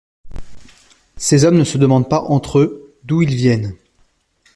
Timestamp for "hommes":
1.45-1.59